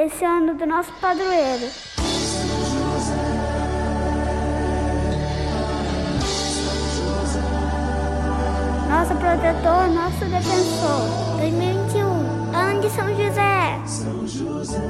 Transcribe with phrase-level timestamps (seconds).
[0.00, 1.66] esse ano do nosso padroeiro.
[8.88, 11.36] Nosso protetor, nosso defensor.
[11.38, 12.00] 2021,
[12.54, 13.80] ano de São José.
[13.86, 14.80] São José.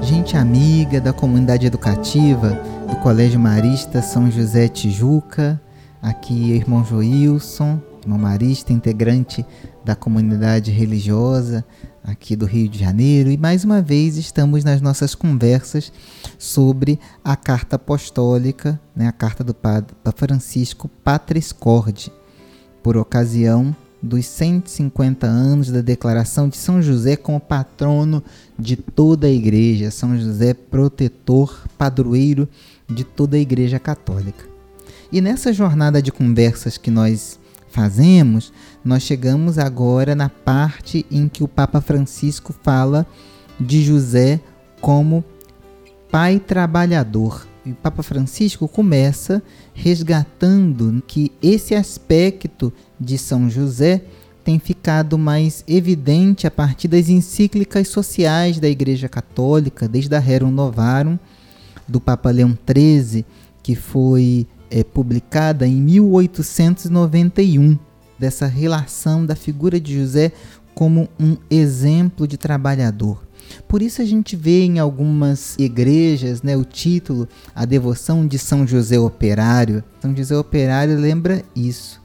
[0.00, 2.50] Gente amiga da comunidade educativa
[2.88, 5.60] do Colégio Marista São José Tijuca,
[6.00, 9.44] aqui irmão Joilson, irmão Marista, integrante
[9.84, 11.62] da comunidade religiosa
[12.02, 15.92] aqui do Rio de Janeiro, e mais uma vez estamos nas nossas conversas
[16.38, 22.10] sobre a carta apostólica, né, a carta do Papa Francisco Patris Corde,
[22.82, 28.24] por ocasião dos 150 anos da declaração de São José como patrono
[28.58, 32.48] de toda a igreja, São José protetor, padroeiro
[32.88, 34.46] de toda a igreja católica.
[35.12, 37.38] E nessa jornada de conversas que nós
[37.70, 38.52] fazemos,
[38.84, 43.06] nós chegamos agora na parte em que o Papa Francisco fala
[43.60, 44.40] de José
[44.80, 45.24] como
[46.10, 47.46] pai trabalhador.
[47.64, 49.42] E o Papa Francisco começa
[49.74, 54.02] resgatando que esse aspecto de São José
[54.42, 60.50] tem ficado mais evidente a partir das encíclicas sociais da Igreja Católica, desde a Rerum
[60.50, 61.18] Novarum,
[61.86, 63.26] do Papa Leão XIII,
[63.62, 67.78] que foi é, publicada em 1891,
[68.18, 70.32] dessa relação da figura de José
[70.74, 73.26] como um exemplo de trabalhador.
[73.66, 78.66] Por isso a gente vê em algumas igrejas né, o título A Devoção de São
[78.66, 79.82] José Operário.
[80.00, 82.00] São José Operário lembra isso,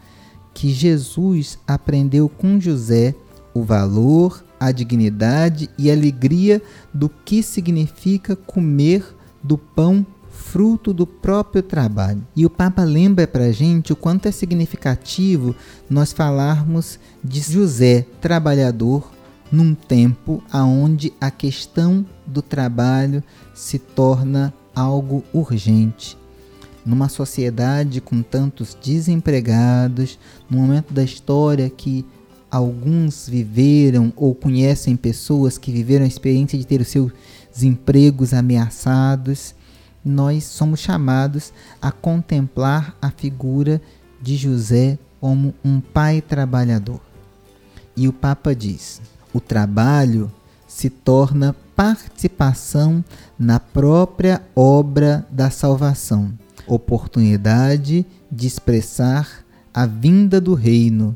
[0.53, 3.15] que Jesus aprendeu com José
[3.53, 6.61] o valor, a dignidade e a alegria
[6.93, 9.03] do que significa comer
[9.43, 10.05] do pão
[10.53, 12.23] fruto do próprio trabalho.
[12.35, 15.55] E o Papa lembra para a gente o quanto é significativo
[15.89, 19.11] nós falarmos de José, trabalhador,
[19.51, 23.23] num tempo aonde a questão do trabalho
[23.55, 26.15] se torna algo urgente.
[26.85, 32.05] Numa sociedade com tantos desempregados, no momento da história que
[32.51, 37.11] alguns viveram ou conhecem pessoas que viveram a experiência de ter os seus
[37.63, 39.55] empregos ameaçados,
[40.03, 43.81] nós somos chamados a contemplar a figura
[44.21, 46.99] de José como um pai trabalhador.
[47.95, 49.01] E o Papa diz:
[49.33, 50.31] o trabalho
[50.67, 53.03] se torna participação
[53.37, 56.33] na própria obra da salvação,
[56.67, 59.43] oportunidade de expressar
[59.73, 61.15] a vinda do reino,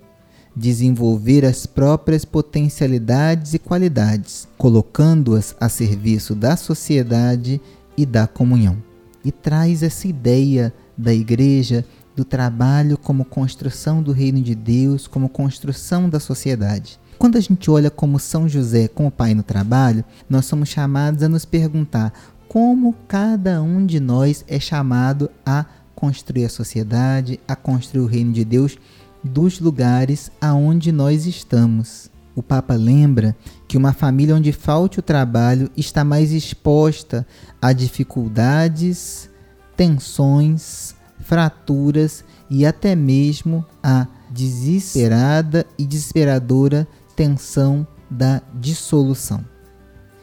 [0.55, 7.61] desenvolver as próprias potencialidades e qualidades, colocando-as a serviço da sociedade
[7.97, 8.77] e da comunhão.
[9.25, 11.83] E traz essa ideia da igreja
[12.15, 16.99] do trabalho como construção do reino de Deus, como construção da sociedade.
[17.17, 21.29] Quando a gente olha como São José como pai no trabalho, nós somos chamados a
[21.29, 22.13] nos perguntar
[22.47, 25.65] como cada um de nós é chamado a
[25.95, 28.77] construir a sociedade, a construir o reino de Deus
[29.23, 32.09] dos lugares aonde nós estamos.
[32.37, 33.35] O Papa lembra
[33.67, 37.25] que uma família onde falte o trabalho está mais exposta
[37.59, 39.27] a dificuldades,
[39.75, 49.43] tensões, fraturas e até mesmo a desesperada e desesperadora tensão da dissolução.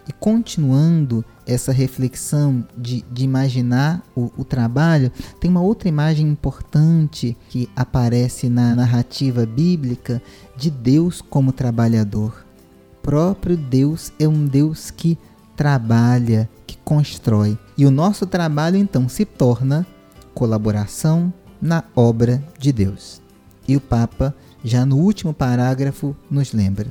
[0.06, 5.10] E continuando essa reflexão de, de imaginar o, o, trabalho,
[5.40, 10.22] tem uma outra imagem importante que aparece na narrativa bíblica
[10.56, 12.44] de Deus como trabalhador.
[12.92, 15.18] O próprio Deus é um Deus que
[15.56, 17.58] trabalha, que constrói.
[17.76, 19.86] E o nosso trabalho então se torna
[20.34, 23.22] colaboração na obra de Deus.
[23.66, 26.86] E o Papa, já no último parágrafo, nos lembra: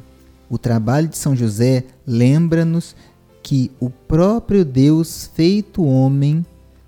[0.54, 2.96] o trabalho de São José lembra-nos
[3.42, 6.46] que o próprio Deus feito homem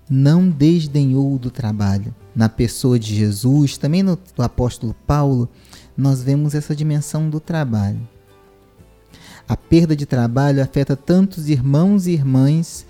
[0.08, 2.14] não desdenhou do trabalho.
[2.32, 5.48] Na pessoa de Jesus, também no apóstolo Paulo,
[5.96, 7.98] nós vemos essa dimensão do trabalho.
[9.48, 12.86] A perda de trabalho afeta tantos irmãos e irmãs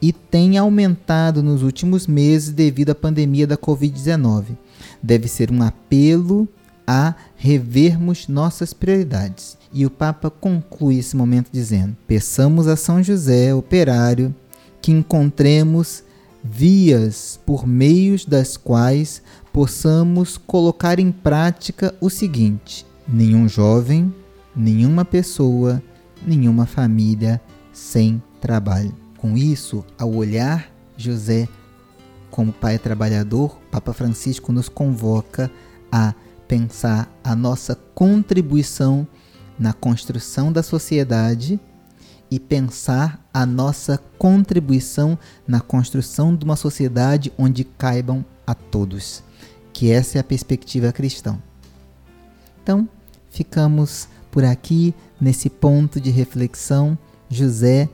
[0.00, 4.56] e tem aumentado nos últimos meses devido à pandemia da Covid-19.
[5.02, 6.48] Deve ser um apelo
[6.86, 9.58] a revermos nossas prioridades.
[9.72, 14.34] E o Papa conclui esse momento dizendo: Peçamos a São José, operário,
[14.80, 16.04] que encontremos
[16.42, 19.20] vias por meios das quais
[19.52, 24.14] possamos colocar em prática o seguinte: nenhum jovem,
[24.54, 25.82] nenhuma pessoa,
[26.26, 27.40] nenhuma família
[27.72, 28.94] sem trabalho.
[29.18, 31.48] Com isso, ao olhar José
[32.30, 35.50] como pai trabalhador, Papa Francisco nos convoca
[35.90, 36.14] a
[36.46, 39.06] pensar a nossa contribuição
[39.58, 41.58] na construção da sociedade
[42.30, 49.22] e pensar a nossa contribuição na construção de uma sociedade onde caibam a todos,
[49.72, 51.38] que essa é a perspectiva cristã.
[52.62, 52.88] Então,
[53.30, 56.98] ficamos por aqui nesse ponto de reflexão.
[57.28, 57.88] José,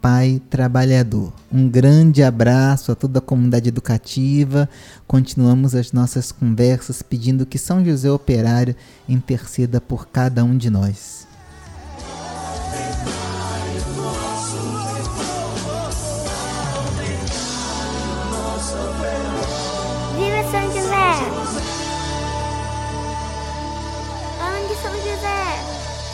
[0.00, 1.32] pai trabalhador.
[1.50, 4.68] Um grande abraço a toda a comunidade educativa.
[5.06, 8.74] Continuamos as nossas conversas pedindo que São José Operário
[9.08, 11.26] interceda por cada um de nós.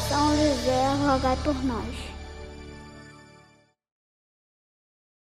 [0.08, 2.13] São José, rogai por nós.